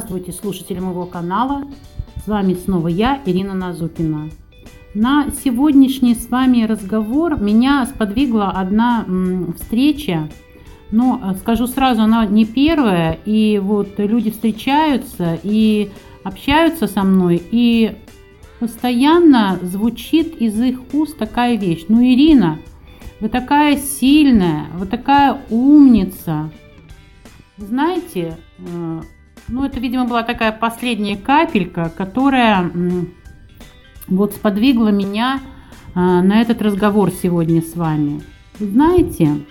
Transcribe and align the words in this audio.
Здравствуйте, 0.00 0.32
слушатели 0.32 0.78
моего 0.78 1.04
канала. 1.04 1.64
С 2.24 2.26
вами 2.26 2.54
снова 2.54 2.88
я, 2.88 3.20
Ирина 3.26 3.52
Назукина. 3.52 4.30
На 4.94 5.26
сегодняшний 5.44 6.14
с 6.14 6.30
вами 6.30 6.62
разговор 6.62 7.38
меня 7.38 7.84
сподвигла 7.84 8.50
одна 8.50 9.04
встреча. 9.56 10.30
Но 10.90 11.20
э, 11.22 11.34
скажу 11.36 11.66
сразу, 11.66 12.00
она 12.00 12.24
не 12.24 12.46
первая. 12.46 13.18
И 13.26 13.60
вот 13.62 13.98
люди 13.98 14.30
встречаются 14.30 15.38
и 15.42 15.90
общаются 16.24 16.86
со 16.86 17.02
мной. 17.02 17.42
И 17.50 17.94
постоянно 18.58 19.58
звучит 19.60 20.40
из 20.40 20.58
их 20.58 20.80
уст 20.94 21.18
такая 21.18 21.58
вещь. 21.58 21.84
Ну, 21.88 22.02
Ирина, 22.02 22.58
вы 23.20 23.28
такая 23.28 23.76
сильная, 23.76 24.64
вы 24.76 24.86
такая 24.86 25.42
умница. 25.50 26.50
Знаете, 27.58 28.38
э, 28.60 29.02
ну 29.50 29.64
это, 29.64 29.80
видимо, 29.80 30.06
была 30.06 30.22
такая 30.22 30.52
последняя 30.52 31.16
капелька, 31.16 31.92
которая 31.96 32.70
вот 34.08 34.34
сподвигла 34.34 34.88
меня 34.88 35.40
э, 35.94 36.00
на 36.00 36.40
этот 36.40 36.62
разговор 36.62 37.10
сегодня 37.10 37.60
с 37.62 37.74
вами. 37.76 38.22
знаете, 38.58 39.44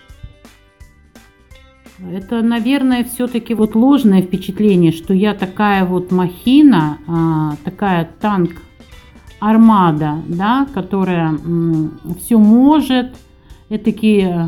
это, 2.11 2.41
наверное, 2.41 3.03
все-таки 3.03 3.53
вот 3.53 3.75
ложное 3.75 4.21
впечатление, 4.21 4.91
что 4.91 5.13
я 5.13 5.33
такая 5.33 5.83
вот 5.83 6.11
махина, 6.11 6.97
а, 7.07 7.55
такая 7.65 8.09
танк 8.21 8.51
армада, 9.41 10.21
да, 10.27 10.65
которая 10.73 11.37
все 12.19 12.37
может, 12.37 13.17
этакий 13.69 14.23
э, 14.25 14.47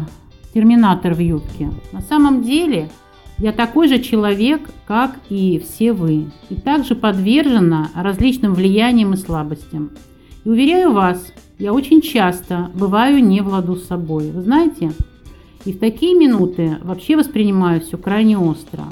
терминатор 0.54 1.14
в 1.14 1.20
юбке. 1.20 1.70
На 1.92 2.02
самом 2.02 2.42
деле 2.42 2.90
я 3.42 3.52
такой 3.52 3.88
же 3.88 4.00
человек, 4.00 4.70
как 4.86 5.18
и 5.30 5.60
все 5.60 5.94
вы, 5.94 6.28
и 6.50 6.56
также 6.56 6.96
подвержена 6.96 7.90
различным 7.96 8.54
влияниям 8.54 9.14
и 9.14 9.18
слабостям. 9.18 9.92
И 10.44 10.50
уверяю 10.50 10.94
вас, 10.94 11.34
я 11.58 11.74
очень 11.74 12.02
часто 12.02 12.70
бываю 12.74 13.24
не 13.24 13.42
в 13.42 13.48
ладу 13.48 13.76
с 13.76 13.88
собой. 13.88 14.32
Вы 14.32 14.42
знаете, 14.42 14.92
и 15.66 15.74
в 15.74 15.80
такие 15.80 16.18
минуты 16.18 16.78
вообще 16.82 17.16
воспринимаю 17.16 17.82
все 17.82 17.98
крайне 17.98 18.38
остро. 18.38 18.86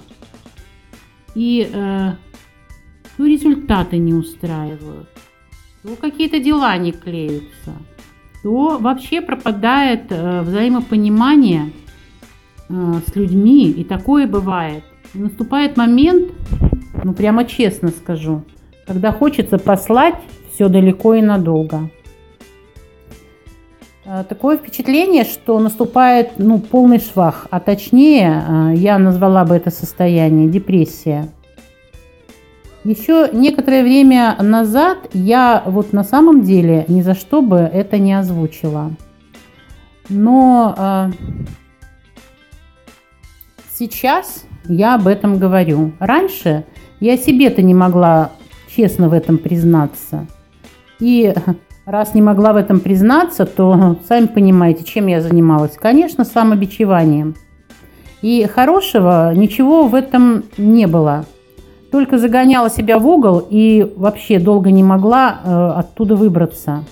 И 1.35 1.69
э, 1.71 2.11
ну, 3.17 3.25
результаты 3.25 3.97
не 3.97 4.13
устраивают, 4.13 5.09
то 5.83 5.95
какие-то 5.95 6.39
дела 6.39 6.75
не 6.77 6.91
клеются– 6.91 7.73
то 8.43 8.77
вообще 8.79 9.21
пропадает 9.21 10.05
э, 10.09 10.41
взаимопонимание 10.41 11.71
с 12.69 13.15
людьми, 13.15 13.69
и 13.71 13.83
такое 13.83 14.27
бывает. 14.27 14.83
И 15.13 15.19
наступает 15.19 15.75
момент, 15.77 16.31
ну 17.03 17.13
прямо 17.13 17.45
честно 17.45 17.89
скажу, 17.89 18.43
когда 18.85 19.11
хочется 19.11 19.57
послать 19.57 20.15
все 20.53 20.69
далеко 20.69 21.15
и 21.15 21.21
надолго. 21.21 21.89
Э, 24.05 24.23
такое 24.27 24.57
впечатление, 24.57 25.23
что 25.23 25.59
наступает 25.59 26.33
ну, 26.37 26.59
полный 26.59 26.99
швах, 26.99 27.47
а 27.49 27.59
точнее, 27.59 28.73
я 28.75 28.99
назвала 28.99 29.45
бы 29.45 29.55
это 29.55 29.71
состояние 29.71 30.47
депрессия– 30.47 31.29
еще 32.85 33.29
некоторое 33.33 33.83
время 33.83 34.37
назад 34.41 35.09
я 35.13 35.63
вот 35.65 35.91
на 35.91 36.05
самом 36.05 36.43
деле 36.43 36.85
ни 36.87 37.01
за 37.01 37.13
что 37.13 37.41
бы 37.41 37.57
это 37.57 37.97
не 37.97 38.13
озвучила. 38.13 38.91
Но 40.07 40.73
э, 40.77 41.11
сейчас 43.79 44.43
я 44.65 44.95
об 44.95 45.07
этом 45.07 45.39
говорю. 45.39 45.93
Раньше 45.99 46.65
я 46.99 47.17
себе-то 47.17 47.61
не 47.61 47.73
могла 47.73 48.31
честно 48.75 49.09
в 49.09 49.13
этом 49.13 49.37
признаться. 49.37 50.27
И 50.99 51.33
раз 51.85 52.13
не 52.13 52.21
могла 52.21 52.53
в 52.53 52.57
этом 52.57 52.81
признаться, 52.81 53.45
то 53.45 53.97
сами 54.07 54.27
понимаете, 54.27 54.83
чем 54.83 55.07
я 55.07 55.21
занималась. 55.21 55.75
Конечно, 55.75 56.25
самобичеванием. 56.25 57.35
И 58.21 58.45
хорошего 58.53 59.33
ничего 59.33 59.87
в 59.87 59.95
этом 59.95 60.43
не 60.57 60.85
было– 60.85 61.25
только 61.91 62.17
загоняла 62.17 62.69
себя 62.69 62.99
в 62.99 63.07
угол 63.07 63.45
и 63.49 63.91
вообще 63.95 64.39
долго 64.39 64.71
не 64.71 64.83
могла 64.83 65.39
э, 65.43 65.79
оттуда 65.79 66.15
выбраться. 66.15 66.83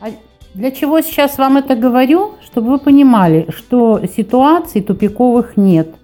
А 0.00 0.06
для 0.54 0.70
чего 0.70 1.00
сейчас 1.00 1.38
вам 1.38 1.58
это 1.58 1.76
говорю? 1.76 2.32
Чтобы 2.56 2.70
вы 2.70 2.78
понимали, 2.78 3.48
что 3.54 4.00
ситуаций 4.06 4.80
тупиковых 4.80 5.58
нет. 5.58 5.94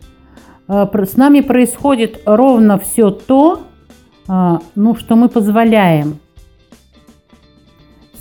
Э, 0.69 0.87
с 0.93 1.17
нами 1.17 1.41
происходит 1.41 2.21
ровно 2.27 2.79
все 2.79 3.11
то, 3.11 3.63
э, 4.29 4.59
ну, 4.75 4.95
что 4.95 5.17
мы 5.17 5.31
позволяем. 5.31 6.19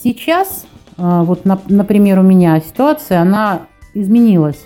Сейчас, 0.01 0.65
э, 0.97 1.23
вот, 1.23 1.43
на, 1.43 1.59
например, 1.67 2.19
у 2.19 2.21
меня 2.21 2.61
ситуация, 2.61 3.19
она 3.19 3.63
изменилась. 3.93 4.65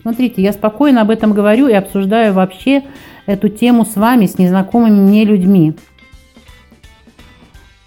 Смотрите, 0.00 0.40
я 0.40 0.52
спокойно 0.52 1.00
об 1.00 1.10
этом 1.10 1.32
говорю 1.32 1.66
и 1.66 1.72
обсуждаю 1.72 2.34
вообще 2.34 2.84
эту 3.26 3.48
тему 3.48 3.84
с 3.84 3.96
вами, 3.96 4.26
с 4.26 4.38
незнакомыми 4.38 5.00
мне 5.00 5.24
людьми. 5.24 5.74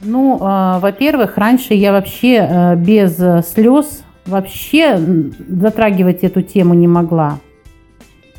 Ну, 0.01 0.38
во-первых, 0.38 1.38
раньше 1.38 1.73
я 1.73 1.93
вообще 1.93 2.75
без 2.77 3.15
слез 3.47 4.03
вообще 4.29 4.97
затрагивать 5.47 6.23
эту 6.23 6.41
тему 6.41 6.73
не 6.73 6.88
могла. 6.88 7.40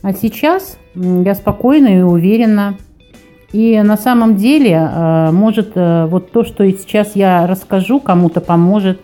А 0.02 0.12
сейчас 0.12 0.78
я 0.94 1.34
спокойна 1.34 1.98
и 1.98 2.02
уверена. 2.02 2.76
И 3.52 3.80
на 3.82 3.96
самом 3.96 4.36
деле, 4.36 4.90
э, 4.90 5.30
может, 5.32 5.72
э, 5.74 6.06
вот 6.06 6.30
то, 6.30 6.44
что 6.44 6.68
сейчас 6.70 7.16
я 7.16 7.46
расскажу, 7.46 8.00
кому-то 8.00 8.40
поможет. 8.40 9.00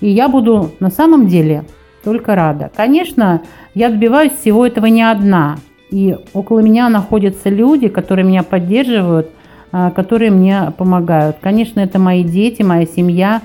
И 0.00 0.08
я 0.08 0.28
буду 0.28 0.72
на 0.80 0.90
самом 0.90 1.28
деле 1.28 1.64
только 2.02 2.34
рада. 2.34 2.70
Конечно, 2.74 3.42
я 3.74 3.90
добиваюсь 3.90 4.32
всего 4.32 4.66
этого 4.66 4.86
не 4.86 5.02
одна. 5.02 5.58
И 5.90 6.16
около 6.32 6.60
меня 6.60 6.88
находятся 6.88 7.50
люди, 7.50 7.88
которые 7.88 8.26
меня 8.26 8.42
поддерживают, 8.42 9.28
а, 9.70 9.90
которые 9.90 10.30
мне 10.30 10.72
помогают. 10.76 11.36
Конечно, 11.40 11.80
это 11.80 11.98
мои 11.98 12.24
дети, 12.24 12.62
моя 12.62 12.86
семья, 12.86 13.42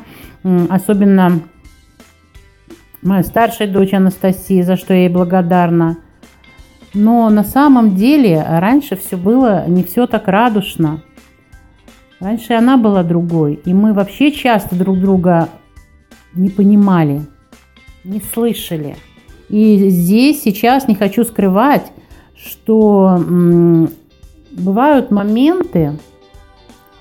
особенно 0.70 1.42
моя 3.02 3.24
старшая 3.24 3.68
дочь 3.68 3.94
Анастасия, 3.94 4.64
за 4.64 4.76
что 4.76 4.94
я 4.94 5.02
ей 5.02 5.10
благодарна. 5.10 5.98
Но 6.94 7.30
на 7.30 7.44
самом 7.44 7.96
деле 7.96 8.44
раньше 8.48 8.96
все 8.96 9.18
было 9.18 9.68
не 9.68 9.84
все 9.84 10.08
так 10.08 10.28
радушно. 10.28 11.04
Раньше 12.20 12.54
она 12.54 12.78
была 12.78 13.04
другой, 13.04 13.60
и 13.64 13.74
мы 13.74 13.94
вообще 13.94 14.32
часто 14.32 14.76
друг 14.76 15.00
друга 15.00 15.50
не 16.34 16.50
понимали, 16.50 17.22
не 18.04 18.22
слышали. 18.22 18.96
И 19.50 19.90
здесь 19.90 20.42
сейчас 20.42 20.88
не 20.88 20.96
хочу 20.96 21.24
скрывать, 21.24 21.92
что 22.36 23.20
бывают 24.52 25.12
моменты, 25.12 25.94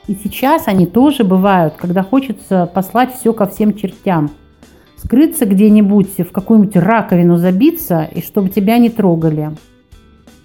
и 0.06 0.14
сейчас 0.14 0.68
они 0.68 0.86
тоже 0.86 1.24
бывают, 1.24 1.74
когда 1.76 2.02
хочется 2.02 2.70
послать 2.72 3.14
все 3.14 3.32
ко 3.32 3.46
всем 3.46 3.74
чертям. 3.74 4.30
Скрыться 5.06 5.46
где-нибудь, 5.46 6.18
в 6.18 6.32
какую-нибудь 6.32 6.74
раковину 6.74 7.36
забиться, 7.36 8.10
и 8.12 8.20
чтобы 8.20 8.48
тебя 8.48 8.76
не 8.78 8.90
трогали. 8.90 9.52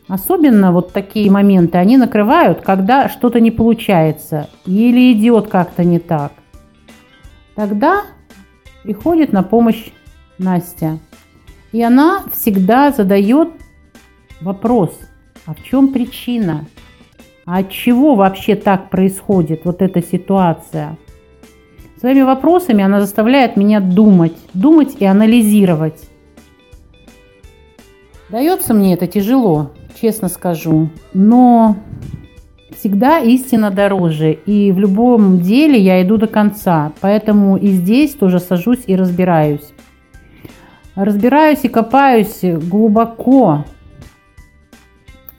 Особенно 0.08 0.72
вот 0.72 0.94
такие 0.94 1.32
моменты, 1.32 1.80
они 1.80 1.98
накрывают, 1.98 2.62
когда 2.62 3.10
что-то 3.10 3.40
не 3.40 3.50
получается 3.50 4.50
или 4.68 5.14
идет 5.14 5.48
как-то 5.48 5.84
не 5.84 5.98
так. 5.98 6.34
Тогда 7.56 8.04
приходит 8.84 9.34
на 9.34 9.42
помощь 9.42 9.90
Настя. 10.38 11.00
И 11.72 11.82
она 11.82 12.24
всегда 12.32 12.92
задает 12.92 13.50
вопрос, 14.42 14.96
а 15.48 15.56
в 15.56 15.64
чем 15.64 15.92
причина? 15.92 16.66
А 17.48 17.58
от 17.58 17.72
чего 17.72 18.14
вообще 18.14 18.56
так 18.56 18.92
происходит 18.92 19.62
вот 19.66 19.82
эта 19.82 20.04
ситуация? 20.04 20.98
Своими 22.02 22.24
вопросами 22.24 22.84
она 22.84 23.00
заставляет 23.00 23.58
меня 23.58 23.80
думать, 23.80 24.36
думать 24.56 24.96
и 24.98 25.06
анализировать. 25.06 26.10
Дается 28.30 28.74
мне 28.74 28.96
это 28.96 29.06
тяжело, 29.06 29.70
честно 30.02 30.28
скажу, 30.28 30.90
но 31.14 31.76
всегда 32.76 33.20
истина 33.20 33.70
дороже, 33.70 34.32
и 34.34 34.72
в 34.72 34.80
любом 34.80 35.42
деле 35.42 35.80
я 35.80 36.02
иду 36.02 36.18
до 36.18 36.26
конца, 36.26 36.92
поэтому 37.02 37.56
и 37.56 37.68
здесь 37.68 38.16
тоже 38.16 38.40
сажусь 38.40 38.82
и 38.88 38.96
разбираюсь. 38.96 39.72
Разбираюсь 40.96 41.60
и 41.66 41.68
копаюсь 41.68 42.40
глубоко, 42.42 43.64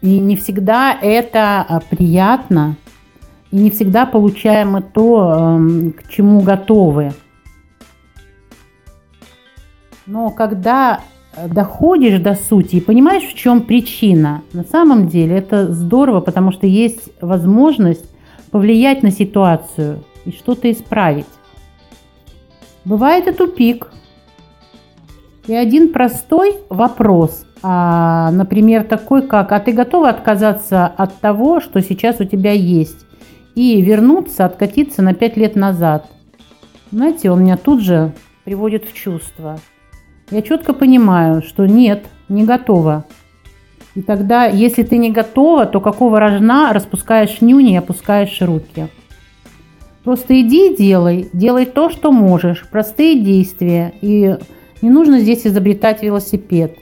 и 0.00 0.20
не 0.20 0.36
всегда 0.36 0.96
это 1.02 1.66
а, 1.68 1.80
приятно, 1.80 2.76
и 3.52 3.56
не 3.56 3.70
всегда 3.70 4.06
получаем 4.06 4.82
то, 4.82 5.56
эм, 5.56 5.92
к 5.92 6.08
чему 6.08 6.40
готовы. 6.40 7.12
Но 10.06 10.30
когда 10.30 11.00
доходишь 11.48 12.20
до 12.20 12.34
сути 12.34 12.76
и 12.76 12.80
понимаешь, 12.80 13.24
в 13.24 13.34
чем 13.34 13.62
причина, 13.62 14.42
на 14.52 14.64
самом 14.64 15.08
деле 15.08 15.36
это 15.36 15.72
здорово, 15.72 16.20
потому 16.20 16.52
что 16.52 16.66
есть 16.66 17.10
возможность 17.20 18.04
повлиять 18.50 19.02
на 19.02 19.10
ситуацию 19.10 20.02
и 20.24 20.32
что-то 20.32 20.70
исправить. 20.70 21.26
Бывает 22.84 23.28
и 23.28 23.32
тупик. 23.32 23.90
И 25.46 25.54
один 25.54 25.92
простой 25.92 26.56
вопрос, 26.68 27.46
а, 27.62 28.30
например, 28.30 28.84
такой 28.84 29.22
как, 29.22 29.50
а 29.50 29.58
ты 29.58 29.72
готова 29.72 30.08
отказаться 30.08 30.86
от 30.86 31.18
того, 31.18 31.60
что 31.60 31.80
сейчас 31.80 32.20
у 32.20 32.24
тебя 32.24 32.52
есть, 32.52 33.06
и 33.54 33.80
вернуться, 33.82 34.44
откатиться 34.44 35.02
на 35.02 35.14
пять 35.14 35.36
лет 35.36 35.56
назад? 35.56 36.10
Знаете, 36.90 37.30
он 37.30 37.42
меня 37.42 37.56
тут 37.56 37.82
же 37.82 38.12
приводит 38.44 38.84
в 38.84 38.94
чувство. 38.94 39.58
Я 40.30 40.42
четко 40.42 40.72
понимаю, 40.72 41.42
что 41.42 41.66
нет, 41.66 42.06
не 42.28 42.44
готова. 42.44 43.04
И 43.94 44.02
тогда, 44.02 44.46
если 44.46 44.82
ты 44.82 44.96
не 44.96 45.10
готова, 45.10 45.66
то 45.66 45.80
какого 45.80 46.18
рожна 46.18 46.72
распускаешь 46.72 47.40
нюни 47.40 47.74
и 47.74 47.76
опускаешь 47.76 48.40
руки? 48.40 48.88
Просто 50.04 50.40
иди 50.40 50.72
и 50.72 50.76
делай, 50.76 51.28
делай 51.32 51.66
то, 51.66 51.90
что 51.90 52.10
можешь, 52.10 52.66
простые 52.70 53.20
действия, 53.20 53.92
и 54.00 54.36
не 54.80 54.90
нужно 54.90 55.20
здесь 55.20 55.46
изобретать 55.46 56.02
велосипед. 56.02 56.76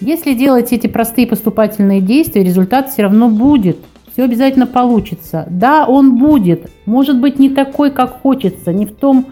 Если 0.00 0.34
делать 0.34 0.72
эти 0.72 0.86
простые 0.86 1.26
поступательные 1.26 2.00
действия, 2.00 2.44
результат 2.44 2.90
все 2.90 3.04
равно 3.04 3.30
будет. 3.30 3.78
Все 4.14 4.22
обязательно 4.22 4.68
получится. 4.68 5.44
Да, 5.50 5.86
он 5.86 6.18
будет. 6.18 6.70
Может 6.86 7.20
быть, 7.20 7.40
не 7.40 7.50
такой, 7.50 7.90
как 7.90 8.20
хочется, 8.22 8.72
не 8.72 8.86
в 8.86 8.94
том 8.94 9.26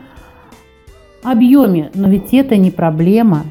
объеме, 1.23 1.93
но 1.94 2.08
ведь 2.08 2.34
это 2.34 2.56
не 2.56 2.73
проблема. 2.73 3.44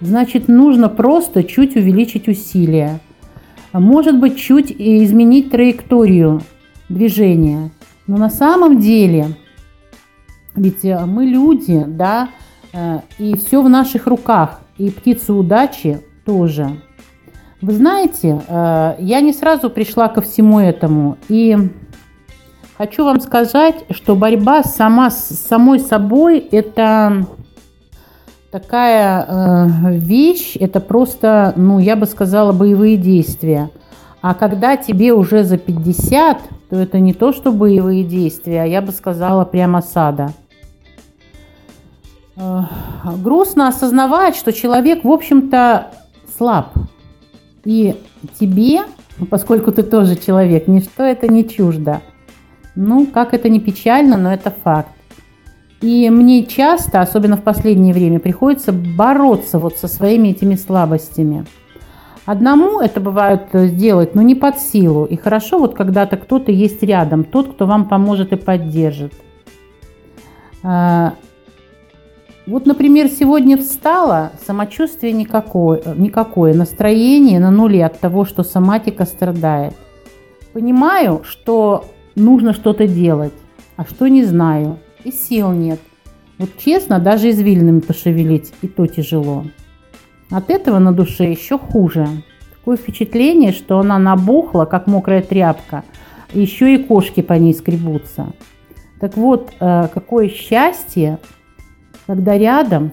Значит, 0.00 0.48
нужно 0.48 0.88
просто 0.88 1.44
чуть 1.44 1.76
увеличить 1.76 2.26
усилия. 2.26 2.98
Может 3.72 4.18
быть, 4.18 4.36
чуть 4.36 4.72
изменить 4.72 5.52
траекторию 5.52 6.42
движения. 6.88 7.70
Но 8.08 8.16
на 8.16 8.28
самом 8.28 8.80
деле, 8.80 9.28
ведь 10.56 10.84
э, 10.84 11.06
мы 11.06 11.26
люди, 11.26 11.84
да, 11.86 12.30
э, 12.72 12.98
и 13.20 13.36
все 13.36 13.62
в 13.62 13.68
наших 13.68 14.08
руках, 14.08 14.62
и 14.78 14.90
птица 14.90 15.32
удачи 15.32 16.00
тоже. 16.24 16.82
Вы 17.62 17.74
знаете, 17.74 18.42
э, 18.48 18.96
я 18.98 19.20
не 19.20 19.32
сразу 19.32 19.70
пришла 19.70 20.08
ко 20.08 20.20
всему 20.20 20.58
этому, 20.58 21.16
и 21.28 21.56
хочу 22.76 23.04
вам 23.04 23.20
сказать, 23.20 23.84
что 23.90 24.16
борьба 24.16 24.64
сама 24.64 25.12
с 25.12 25.28
самой 25.28 25.78
собой– 25.78 26.38
это 26.50 27.24
такая 28.50 29.70
вещь, 29.92 30.56
это 30.58 30.80
просто, 30.80 31.52
ну, 31.54 31.78
я 31.78 31.94
бы 31.94 32.06
сказала, 32.06 32.50
боевые 32.50 32.96
действия. 32.96 33.70
А 34.20 34.34
когда 34.34 34.76
тебе 34.76 35.12
уже 35.12 35.44
за 35.44 35.56
50, 35.56 36.38
то 36.68 36.76
это 36.76 36.98
не 36.98 37.14
то, 37.14 37.32
что 37.32 37.52
боевые 37.52 38.02
действия, 38.02 38.62
а 38.62 38.66
я 38.66 38.82
бы 38.82 38.90
сказала 38.90 39.44
прямо 39.44 39.78
осада. 39.78 40.32
Грустно 42.36 43.68
осознавать, 43.68 44.34
что 44.36 44.52
человек, 44.52 45.04
в 45.04 45.10
общем-то, 45.10 45.88
слаб. 46.36 46.72
И 47.64 47.96
тебе, 48.38 48.82
ну, 49.18 49.26
поскольку 49.26 49.72
ты 49.72 49.82
тоже 49.82 50.16
человек, 50.16 50.68
ничто 50.68 51.02
это 51.02 51.28
не 51.28 51.48
чуждо. 51.48 52.00
Ну, 52.74 53.06
как 53.06 53.34
это 53.34 53.48
не 53.48 53.60
печально, 53.60 54.16
но 54.16 54.32
это 54.32 54.50
факт. 54.50 54.90
И 55.80 56.08
мне 56.10 56.44
часто, 56.44 57.00
особенно 57.00 57.36
в 57.36 57.42
последнее 57.42 57.92
время, 57.92 58.20
приходится 58.20 58.72
бороться 58.72 59.58
вот 59.58 59.76
со 59.76 59.88
своими 59.88 60.28
этими 60.28 60.54
слабостями– 60.54 61.46
Одному 62.24 62.80
это 62.80 63.00
бывает 63.00 63.48
э, 63.52 63.66
сделать, 63.66 64.14
но 64.14 64.22
не 64.22 64.36
под 64.36 64.58
силу. 64.60 65.04
И 65.04 65.16
хорошо, 65.16 65.58
вот 65.58 65.74
когда-то 65.74 66.16
кто-то 66.16 66.52
есть 66.52 66.82
рядом, 66.82 67.24
тот, 67.24 67.54
кто 67.54 67.66
вам 67.66 67.88
поможет 67.88 68.32
и 68.32 68.36
поддержит. 68.36 69.12
Вот, 72.46 72.66
например, 72.66 73.08
сегодня 73.08 73.56
встала, 73.56 74.32
самочувствие 74.44 75.12
никакое, 75.12 75.80
никакое, 75.96 76.54
настроение 76.54 77.38
на 77.38 77.52
нуле 77.52 77.86
от 77.86 78.00
того, 78.00 78.24
что 78.24 78.42
соматика 78.42 79.04
страдает. 79.04 79.74
Понимаю, 80.52 81.22
что 81.24 81.84
нужно 82.16 82.52
что-то 82.52 82.88
делать, 82.88 83.32
а 83.76 83.84
что 83.84 84.08
не 84.08 84.24
знаю, 84.24 84.78
и 85.04 85.12
сил 85.12 85.52
нет. 85.52 85.78
Вот 86.38 86.50
честно, 86.58 86.98
даже 86.98 87.30
извилинами 87.30 87.78
пошевелить, 87.78 88.52
и 88.60 88.66
то 88.66 88.86
тяжело. 88.86 89.44
От 90.30 90.50
этого 90.50 90.80
на 90.80 90.92
душе 90.92 91.30
еще 91.30 91.58
хуже. 91.58 92.08
Такое 92.58 92.76
впечатление, 92.76 93.52
что 93.52 93.78
она 93.78 93.98
набухла, 93.98 94.64
как 94.64 94.88
мокрая 94.88 95.22
тряпка. 95.22 95.84
Еще 96.32 96.74
и 96.74 96.78
кошки 96.82 97.20
по 97.20 97.34
ней 97.34 97.54
скребутся. 97.54 98.32
Так 98.98 99.16
вот, 99.16 99.52
э, 99.60 99.88
какое 99.92 100.28
счастье, 100.28 101.18
когда 102.06 102.36
рядом 102.36 102.92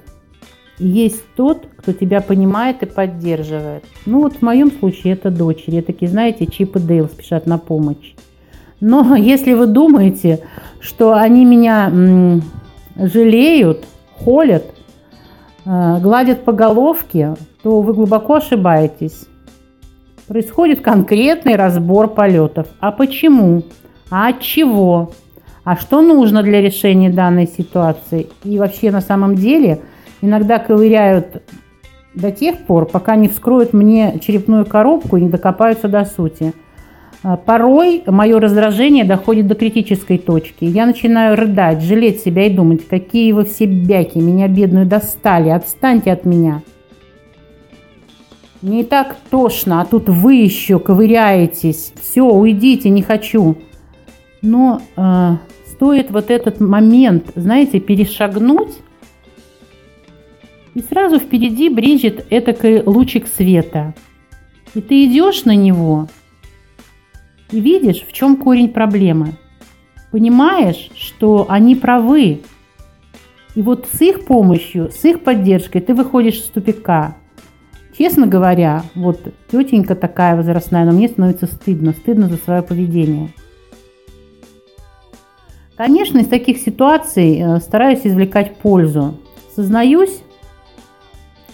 есть 0.78 1.24
тот, 1.36 1.68
кто 1.78 1.92
тебя 1.94 2.22
понимает 2.22 2.84
и 2.84 2.86
поддерживает. 2.86 3.84
Ну 4.06 4.22
вот 4.22 4.38
в 4.38 4.42
моем 4.42 4.72
случае 4.72 5.14
это 5.14 5.30
дочери. 5.30 5.82
Такие, 5.82 6.10
знаете, 6.10 6.46
Чип 6.46 6.76
и 6.78 6.80
Дейл 6.80 7.08
спешат 7.08 7.46
на 7.46 7.58
помощь. 7.58 8.14
Но 8.80 9.16
если 9.18 9.54
вы 9.54 9.68
думаете, 9.68 10.42
что 10.80 11.14
они 11.14 11.46
меня 11.46 11.92
жалеют, 12.96 13.86
холят, 14.18 14.64
Э, 15.66 16.00
гладят 16.00 16.46
по 16.46 16.52
головке, 16.52 17.36
то 17.62 17.82
вы 17.82 17.94
глубоко 17.94 18.36
ошибаетесь. 18.36 19.26
Происходит 20.28 20.82
конкретный 20.82 21.56
разбор 21.56 22.08
полетов. 22.08 22.68
А 22.80 22.92
почему? 22.92 23.64
А 24.10 24.30
от 24.30 24.42
чего? 24.42 25.12
А 25.70 25.76
что 25.76 26.02
нужно 26.02 26.42
для 26.42 26.62
решения 26.62 27.12
данной 27.12 27.46
ситуации? 27.46 28.28
И 28.44 28.58
вообще 28.58 28.90
на 28.90 29.02
самом 29.02 29.36
деле 29.36 29.82
иногда 30.20 30.58
ковыряют 30.58 31.44
до 32.16 32.32
тех 32.32 32.66
пор, 32.66 32.88
пока 32.88 33.16
не 33.16 33.28
вскроют 33.28 33.72
мне 33.72 34.18
черепную 34.20 34.66
коробку 34.66 35.18
и 35.18 35.22
не 35.22 35.30
докопаются 35.30 35.88
до 35.88 36.06
сути– 36.06 36.54
а, 37.22 37.36
порой 37.36 38.02
мое 38.08 38.40
раздражение 38.40 39.04
доходит 39.04 39.48
до 39.48 39.56
критической 39.56 40.18
точки. 40.18 40.64
Я 40.64 40.86
начинаю 40.86 41.36
рыдать, 41.36 41.84
жалеть 41.84 42.22
себя 42.22 42.48
и 42.48 42.50
думать, 42.50 42.88
какие 42.88 43.34
вы 43.34 43.44
все 43.44 43.66
бяки, 43.66 44.20
меня 44.20 44.48
бедную 44.48 44.86
достали, 44.86 45.50
отстаньте 45.50 46.14
от 46.14 46.26
меня. 46.26 46.62
Не 48.62 48.84
так 48.86 49.18
тошно, 49.30 49.82
а 49.82 49.86
тут 49.86 50.08
вы 50.08 50.36
еще 50.36 50.80
ковыряетесь. 50.80 51.94
Все, 52.02 52.24
уйдите, 52.24 52.90
не 52.90 53.02
хочу. 53.02 53.58
Но 54.42 54.82
э, 54.96 55.36
стоит 55.80 56.12
вот 56.12 56.30
этот 56.30 56.60
момент, 56.60 57.32
знаете, 57.36 57.80
перешагнуть, 57.80 58.78
и 60.76 60.82
сразу 60.82 61.18
впереди 61.18 61.70
брежет 61.70 62.28
этакой 62.30 62.84
лучик 62.86 63.28
света. 63.28 63.96
И 64.76 64.82
ты 64.82 65.06
идешь 65.06 65.46
на 65.46 65.56
него– 65.56 66.08
и 67.52 67.60
видишь, 67.60 68.06
в 68.08 68.14
чем 68.14 68.36
корень 68.36 68.70
проблемы. 68.70 69.34
Понимаешь, 70.12 70.90
что 70.96 71.48
они 71.50 71.76
правы. 71.76 72.42
И 73.56 73.62
вот 73.62 73.88
с 73.92 74.02
их 74.02 74.26
помощью, 74.26 74.92
с 74.92 75.04
их 75.06 75.22
поддержкой 75.22 75.82
ты 75.82 75.94
выходишь 75.94 76.38
из 76.38 76.46
тупика. 76.46 77.16
Честно 77.98 78.28
говоря, 78.28 78.84
вот 78.96 79.34
тетенька 79.52 79.96
такая 79.96 80.36
возрастная, 80.36 80.86
но 80.86 80.92
мне 80.92 81.08
становится 81.08 81.48
стыдно, 81.48 81.94
стыдно 81.94 82.30
за 82.30 82.38
свое 82.38 82.62
поведение. 82.62 83.30
Конечно, 85.80 86.20
из 86.20 86.28
таких 86.28 86.58
ситуаций 86.58 87.40
э, 87.40 87.60
стараюсь 87.62 88.02
извлекать 88.04 88.58
пользу. 88.58 89.16
Сознаюсь, 89.56 90.22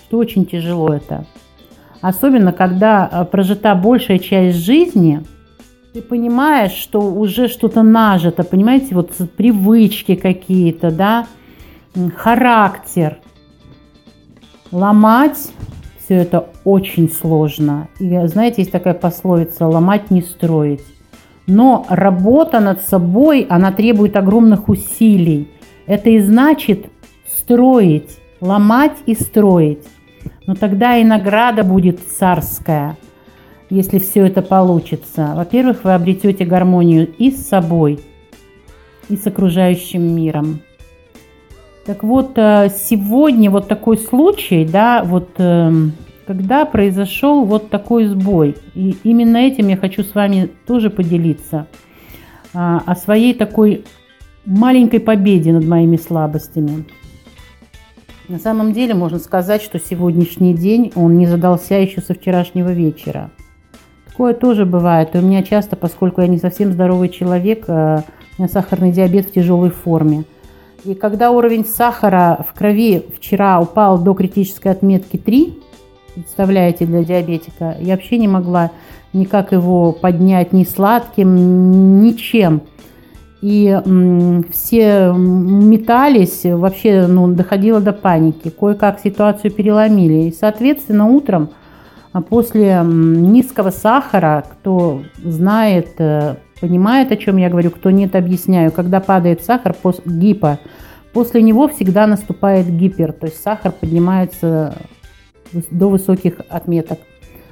что 0.03 0.17
очень 0.17 0.45
тяжело 0.45 0.89
это. 0.89 1.25
Особенно, 2.01 2.51
когда 2.51 3.07
э, 3.09 3.25
прожита 3.25 3.75
большая 3.75 4.19
часть 4.19 4.57
жизни– 4.57 5.23
ты 5.95 6.01
понимаешь, 6.01 6.73
что 6.73 6.99
уже 6.99 7.47
что-то 7.47 7.81
нажито, 7.81 8.43
понимаете, 8.43 8.93
вот 8.95 9.13
привычки 9.37 10.15
какие-то, 10.15 10.91
да, 10.91 11.25
характер. 12.17 13.19
Ломать 14.73 15.37
все 16.03 16.15
это 16.15 16.49
очень 16.65 17.09
сложно. 17.09 17.87
И 18.01 18.27
знаете, 18.27 18.63
есть 18.63 18.73
такая 18.73 18.93
пословица 18.93 19.67
«ломать 19.67 20.11
не 20.11 20.21
строить». 20.21 20.83
Но 21.47 21.85
работа 21.89 22.59
над 22.59 22.81
собой, 22.81 23.45
она 23.49 23.71
требует 23.71 24.15
огромных 24.15 24.67
усилий. 24.69 25.47
Это 25.85 26.09
и 26.09 26.19
значит 26.19 26.87
строить, 27.37 28.17
ломать 28.41 28.97
и 29.05 29.13
строить. 29.13 29.83
Но 30.47 30.55
тогда 30.55 30.97
и 30.97 31.03
награда 31.03 31.63
будет 31.63 31.99
царская– 31.99 32.97
если 33.69 33.99
все 33.99 34.25
это 34.25 34.41
получится. 34.41 35.33
Во-первых, 35.35 35.83
вы 35.83 35.93
обретете 35.93 36.45
гармонию 36.45 37.07
и 37.17 37.31
с 37.31 37.47
собой, 37.47 37.99
и 39.09 39.17
с 39.17 39.25
окружающим 39.25 40.15
миром. 40.15 40.61
Так 41.85 42.03
вот, 42.03 42.31
э, 42.35 42.69
сегодня 42.69 43.51
вот 43.51 43.67
такой 43.67 43.97
случай, 43.97 44.65
да, 44.65 45.03
вот 45.03 45.29
эм, 45.37 45.93
когда 46.25 46.65
произошел 46.65 47.45
вот 47.45 47.69
такой 47.69 48.07
сбой. 48.07 48.55
И 48.73 48.97
именно 49.03 49.37
этим 49.37 49.67
я 49.67 49.77
хочу 49.77 50.03
с 50.03 50.15
вами 50.15 50.49
тоже 50.65 50.89
поделиться. 50.89 51.67
А, 52.53 52.81
о 52.85 52.95
своей 52.95 53.33
такой 53.33 53.83
маленькой 54.45 54.99
победе 54.99 55.51
над 55.51 55.65
моими 55.65 55.97
слабостями. 55.97 56.85
На 58.27 58.39
самом 58.39 58.73
деле 58.73 58.95
можно 58.95 59.19
сказать, 59.19 59.61
что 59.61 59.79
сегодняшний 59.79 60.55
день 60.55 60.91
он 60.95 61.17
не 61.17 61.27
задался 61.27 61.75
еще 61.75 62.01
со 62.01 62.13
вчерашнего 62.13 62.71
вечера. 62.71 63.29
Такое 64.07 64.33
тоже 64.33 64.65
бывает. 64.65 65.13
И 65.13 65.19
у 65.19 65.21
меня 65.21 65.43
часто, 65.43 65.75
поскольку 65.75 66.21
я 66.21 66.27
не 66.27 66.39
совсем 66.39 66.71
здоровый 66.71 67.09
человек, 67.09 67.65
э, 67.67 68.01
у 68.37 68.41
меня 68.41 68.49
сахарный 68.49 68.91
диабет 68.91 69.27
в 69.27 69.31
тяжелой 69.31 69.69
форме. 69.69 70.23
И 70.85 70.95
когда 70.95 71.31
уровень 71.31 71.65
сахара 71.65 72.45
в 72.47 72.57
крови 72.57 73.03
вчера 73.15 73.59
упал 73.59 73.97
до 73.97 74.13
критической 74.13 74.71
отметки 74.71 75.17
3, 75.17 75.59
представляете, 76.15 76.85
для 76.85 77.03
диабетика, 77.03 77.75
я 77.79 77.95
вообще 77.95 78.17
не 78.17 78.27
могла 78.27 78.71
никак 79.13 79.51
его 79.51 79.91
поднять 79.91 80.53
ни 80.53 80.63
сладким, 80.63 82.01
ничем. 82.01 82.61
И 83.41 83.79
все 84.51 85.13
метались, 85.13 86.45
вообще 86.45 87.05
ну, 87.07 87.27
доходило 87.27 87.79
до 87.79 87.93
паники. 87.93 88.49
Кое-как 88.49 88.99
ситуацию 88.99 89.51
переломили. 89.51 90.29
И, 90.29 90.33
соответственно, 90.33 91.07
утром 91.07 91.49
а 92.15 92.21
после 92.21 92.81
низкого 92.81 93.71
сахара, 93.71 94.45
кто 94.49 95.01
знает, 95.21 95.95
э, 95.97 96.35
понимает, 96.61 97.11
о 97.11 97.17
чем 97.17 97.35
я 97.35 97.49
говорю, 97.49 97.71
кто 97.71 97.91
нет, 97.91 98.15
объясняю, 98.15 98.71
когда 98.71 99.01
падает 99.01 99.43
сахар, 99.43 99.75
гипо, 100.05 100.59
после 101.11 101.41
него 101.41 101.67
всегда 101.67 102.07
наступает 102.07 102.69
гипер, 102.69 103.11
то 103.11 103.25
есть 103.25 103.43
сахар 103.43 103.73
поднимается 103.73 104.75
до 105.51 105.89
высоких 105.89 106.41
отметок. 106.49 106.99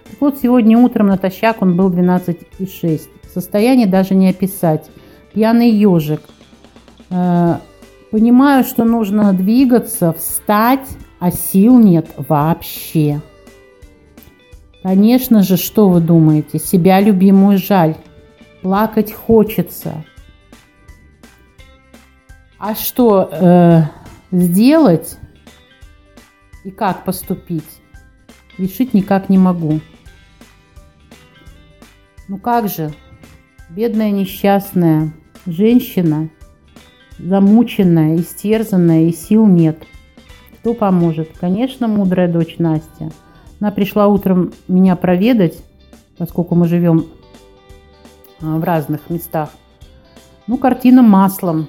Так 0.09 0.21
вот, 0.21 0.37
сегодня 0.39 0.77
утром 0.77 1.07
натощак 1.07 1.61
он 1.61 1.75
был 1.75 1.89
12,6. 1.89 3.01
Состояние 3.33 3.87
даже 3.87 4.15
не 4.15 4.29
описать. 4.29 4.89
Пьяный 5.33 5.71
ежик. 5.71 6.21
Э, 7.09 7.55
понимаю, 8.11 8.63
что 8.63 8.83
нужно 8.83 9.33
двигаться, 9.33 10.13
встать, 10.13 10.87
а 11.19 11.31
сил 11.31 11.79
нет 11.79 12.07
вообще. 12.17 13.21
Конечно 14.83 15.43
же, 15.43 15.57
что 15.57 15.89
вы 15.89 16.01
думаете? 16.01 16.59
Себя 16.59 16.99
любимую 16.99 17.57
жаль. 17.57 17.95
Плакать 18.61 19.13
хочется. 19.13 20.03
А 22.59 22.75
что 22.75 23.29
э, 23.31 23.81
сделать 24.31 25.17
и 26.63 26.71
как 26.71 27.03
поступить? 27.03 27.82
Решить 28.57 28.93
никак 28.93 29.29
не 29.29 29.37
могу. 29.37 29.79
Ну 32.27 32.37
как 32.37 32.69
же, 32.69 32.93
бедная 33.69 34.11
несчастная 34.11 35.13
женщина, 35.45 36.29
замученная, 37.19 38.17
истерзанная, 38.17 39.07
и 39.07 39.13
сил 39.13 39.45
нет. 39.45 39.83
Кто 40.59 40.73
поможет? 40.73 41.29
Конечно, 41.39 41.87
мудрая 41.87 42.31
дочь 42.31 42.55
Настя– 42.57 43.11
она 43.63 43.71
пришла 43.71 44.07
утром 44.07 44.51
меня 44.67 44.97
проведать, 44.97 45.63
поскольку 46.17 46.53
мы 46.53 46.67
живем 46.67 47.05
а, 48.41 48.57
в 48.57 48.63
разных 48.65 49.09
местах. 49.09 49.51
Ну, 50.47 50.57
картина 50.57 51.01
маслом. 51.01 51.67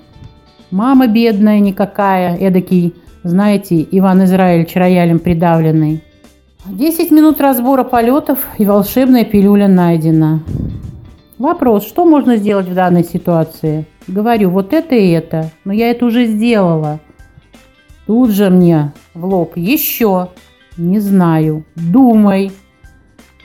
Мама 0.73 1.07
бедная 1.07 1.61
никакая, 1.61 2.37
эдакий, 2.37 2.97
знаете, 3.23 3.87
Иван 3.93 4.25
Израильевич 4.25 4.75
роялем 4.75 5.21
придавленный. 5.21 6.03
Десять 6.67 7.11
минут 7.11 7.43
разбора 7.43 7.85
полетов 7.85 8.39
и 8.57 8.65
волшебная 8.65 9.27
пилюля 9.27 9.69
найдена. 9.69 10.43
Вопрос, 11.37 11.87
что 11.87 12.07
можно 12.07 12.37
сделать 12.39 12.67
в 12.67 12.75
данной 12.75 13.05
ситуации? 13.05 13.85
Говорю, 14.07 14.49
вот 14.49 14.73
это 14.73 14.95
и 14.95 15.11
это, 15.11 15.51
но 15.67 15.75
я 15.75 15.91
это 15.91 16.07
уже 16.07 16.25
сделала. 16.25 17.01
Тут 18.07 18.31
же 18.31 18.49
мне 18.49 18.95
в 19.13 19.27
лоб 19.27 19.59
еще. 19.59 20.31
Не 20.79 21.01
знаю. 21.01 21.67
Думай. 21.77 22.51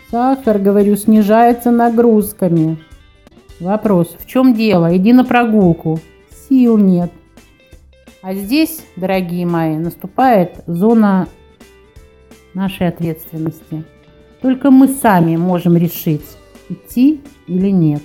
Сахар, 0.09 0.57
говорю, 0.57 0.95
снижается 0.95 1.71
нагрузками. 1.71 2.77
Вопрос, 3.59 4.15
в 4.17 4.27
чем 4.27 4.53
дело? 4.53 4.95
Иди 4.95 5.11
на 5.11 5.25
прогулку. 5.25 5.99
Сил 6.47 6.77
нет. 6.77 7.11
А 8.21 8.33
здесь, 8.33 8.81
дорогие 8.95 9.45
мои, 9.45 9.75
наступает 9.75 10.63
зона 10.67 11.27
нашей 12.53 12.87
ответственности. 12.87 13.83
Только 14.41 14.71
мы 14.71 14.87
сами 14.87 15.35
можем 15.35 15.75
решить, 15.75 16.25
идти 16.69 17.21
или 17.47 17.69
нет. 17.69 18.01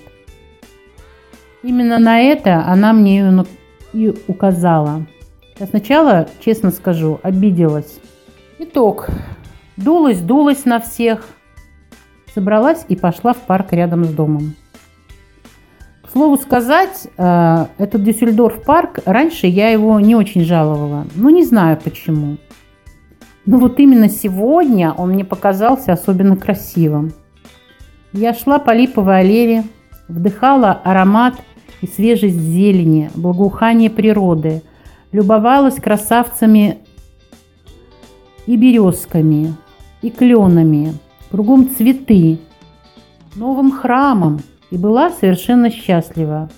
Именно 1.63 1.97
на 1.97 2.19
это 2.19 2.63
она 2.65 2.93
мне 2.93 3.45
и 3.93 4.13
указала. 4.27 5.05
Я 5.59 5.67
сначала, 5.67 6.27
честно 6.39 6.71
скажу, 6.71 7.19
обиделась. 7.23 7.99
Итог. 8.59 9.07
Дулась, 9.77 10.19
дулась 10.19 10.65
на 10.65 10.79
всех. 10.79 11.27
Собралась 12.33 12.85
и 12.89 12.95
пошла 12.95 13.33
в 13.33 13.37
парк 13.37 13.71
рядом 13.71 14.03
с 14.03 14.09
домом. 14.09 14.55
К 16.03 16.11
слову 16.11 16.37
сказать, 16.37 17.07
э, 17.17 17.65
этот 17.77 18.03
Дюссельдорф 18.03 18.63
парк, 18.63 18.99
раньше 19.05 19.47
я 19.47 19.69
его 19.69 19.99
не 19.99 20.15
очень 20.15 20.43
жаловала. 20.43 21.07
Ну, 21.15 21.29
не 21.29 21.43
знаю 21.43 21.79
почему. 21.81 22.37
Но 23.45 23.59
вот 23.59 23.79
именно 23.79 24.09
сегодня 24.09 24.91
он 24.91 25.11
мне 25.11 25.23
показался 25.23 25.93
особенно 25.93 26.35
красивым. 26.35 27.13
Я 28.11 28.33
шла 28.33 28.59
по 28.59 28.71
липовой 28.71 29.19
аллее, 29.19 29.65
вдыхала 30.07 30.71
аромат 30.83 31.35
и 31.81 31.87
свежесть 31.87 32.39
зелени, 32.39 33.11
благоухание 33.13 33.89
природы, 33.89 34.63
любовалась 35.11 35.75
красавцами 35.75 36.79
и 38.47 38.55
березками, 38.57 39.53
и 40.01 40.09
кленами, 40.09 40.93
кругом 41.29 41.69
цветы, 41.69 42.39
новым 43.35 43.71
храмом, 43.71 44.39
и 44.71 44.77
была 44.77 45.11
совершенно 45.11 45.69
счастлива. 45.69 46.49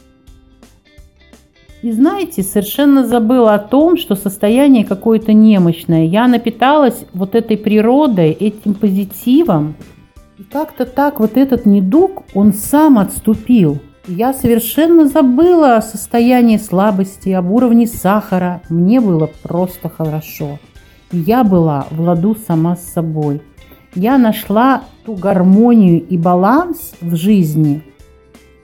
И 1.82 1.92
знаете, 1.92 2.44
совершенно 2.44 3.06
забыла 3.06 3.54
о 3.54 3.60
том, 3.60 3.98
что 3.98 4.16
состояние 4.16 4.86
какое-то 4.86 5.34
немощное. 5.34 6.06
Я 6.06 6.28
напиталась 6.28 7.06
вот 7.14 7.36
этой 7.36 7.58
природой, 7.58 8.32
этим 8.32 8.74
позитивом. 8.74 9.76
И 10.38 10.44
как-то 10.44 10.86
так 10.86 11.20
вот 11.20 11.38
этот 11.38 11.66
недуг, 11.66 12.24
он 12.34 12.54
сам 12.54 12.98
отступил. 13.00 13.80
Я 14.08 14.34
совершенно 14.34 15.08
забыла 15.08 15.78
о 15.78 15.82
состоянии 15.82 16.58
слабости, 16.58 17.30
об 17.30 17.52
уровне 17.52 17.88
сахара. 17.88 18.62
Мне 18.70 19.00
было 19.00 19.30
просто 19.44 19.90
хорошо 19.90 20.60
я 21.12 21.44
была 21.44 21.88
в 21.92 22.02
ладу 22.02 22.36
сама 22.36 22.76
с 22.76 22.84
собой. 22.94 23.42
Я 23.96 24.18
нашла 24.18 24.84
ту 25.06 25.16
гармонию 25.16 26.06
и 26.06 26.18
баланс 26.18 26.94
в 27.02 27.16
жизни, 27.16 27.84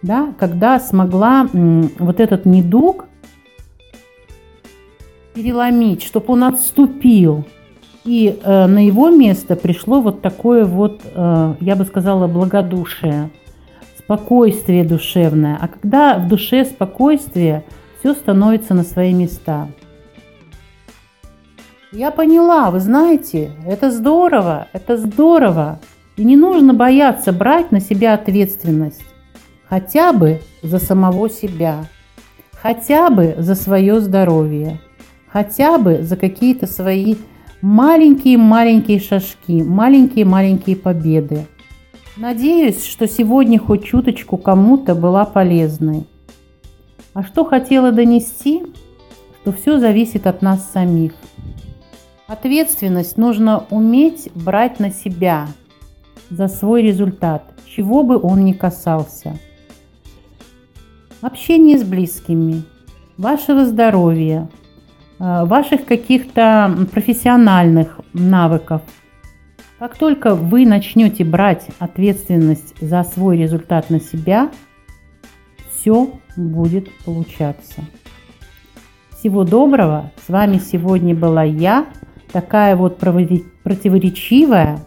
да, 0.04 0.34
когда 0.38 0.80
смогла 0.80 1.48
вот 1.52 2.20
этот 2.20 2.46
недуг 2.46 3.06
переломить, 5.34 6.04
чтобы 6.04 6.34
он 6.34 6.44
отступил. 6.44 7.46
И 8.06 8.40
э, 8.44 8.68
на 8.68 8.86
его 8.86 9.10
место 9.10 9.56
пришло 9.56 10.02
вот 10.02 10.22
такое 10.22 10.66
вот, 10.66 11.02
э, 11.06 11.56
я 11.60 11.76
бы 11.76 11.86
сказала, 11.86 12.28
благодушие, 12.28 13.32
спокойствие 13.98 14.84
душевное. 14.84 15.58
А 15.60 15.68
когда 15.68 16.20
в 16.20 16.28
душе 16.28 16.66
спокойствие, 16.66 17.64
все 18.00 18.14
становится 18.14 18.76
на 18.76 18.84
свои 18.84 19.14
места– 19.14 19.70
я 21.94 22.10
поняла, 22.10 22.72
вы 22.72 22.80
знаете, 22.80 23.52
это 23.68 23.92
здорово, 23.92 24.68
это 24.74 24.98
здорово. 24.98 25.80
И 26.18 26.24
не 26.24 26.36
нужно 26.36 26.74
бояться 26.74 27.32
брать 27.32 27.72
на 27.72 27.80
себя 27.80 28.16
ответственность. 28.16 29.04
Хотя 29.74 30.14
бы 30.14 30.40
за 30.62 30.78
самого 30.78 31.32
себя. 31.32 31.88
Хотя 32.52 33.10
бы 33.10 33.34
за 33.40 33.56
свое 33.56 34.02
здоровье. 34.02 34.80
Хотя 35.28 35.80
бы 35.80 36.04
за 36.04 36.16
какие-то 36.16 36.68
свои 36.68 37.16
маленькие-маленькие 37.62 39.00
шажки, 39.00 39.64
маленькие-маленькие 39.64 40.76
победы. 40.76 41.48
Надеюсь, 42.18 42.86
что 42.86 43.08
сегодня 43.08 43.58
хоть 43.58 43.84
чуточку 43.84 44.38
кому-то 44.38 44.94
была 44.94 45.26
полезной. 45.26 46.06
А 47.16 47.24
что 47.24 47.44
хотела 47.44 47.92
донести, 47.92 48.62
что 49.42 49.54
все 49.54 49.80
зависит 49.80 50.28
от 50.28 50.44
нас 50.44 50.70
самих– 50.72 51.14
Ответственность 52.26 53.18
нужно 53.18 53.66
уметь 53.70 54.30
брать 54.34 54.80
на 54.80 54.92
себя 54.92 55.48
за 56.30 56.48
свой 56.48 56.82
результат, 56.82 57.44
чего 57.68 58.02
бы 58.02 58.18
он 58.18 58.46
ни 58.46 58.54
касался. 58.54 59.38
Общение 61.24 61.78
с 61.80 61.86
близкими, 61.86 62.64
вашего 63.18 63.64
здоровья, 63.66 64.50
э, 65.20 65.46
ваших 65.46 65.86
каких-то 65.86 66.86
профессиональных 66.92 68.02
навыков. 68.12 68.82
Как 69.80 69.98
только 69.98 70.36
вы 70.36 70.66
начнете 70.66 71.24
брать 71.24 71.68
ответственность 71.80 72.78
за 72.82 73.06
свой 73.06 73.38
результат 73.38 73.90
на 73.90 74.02
себя, 74.02 74.52
все 75.72 76.12
будет 76.36 76.90
получаться. 77.06 77.86
Всего 79.12 79.46
доброго. 79.46 80.12
С 80.28 80.30
вами 80.30 80.58
сегодня 80.58 81.16
была 81.16 81.44
я, 81.44 81.86
такая 82.34 82.76
вот 82.76 82.98
противоречивая, 82.98 84.80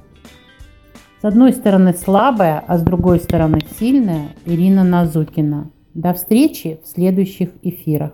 с 1.22 1.24
одной 1.24 1.54
стороны 1.54 1.94
слабая, 1.94 2.62
а 2.66 2.76
с 2.76 2.82
другой 2.82 3.20
стороны 3.20 3.60
сильная 3.78 4.28
Ирина 4.44 4.84
Назукина. 4.84 5.70
До 5.96 6.12
встречи 6.12 6.78
в 6.84 6.88
следующих 6.88 7.48
эфирах. 7.62 8.12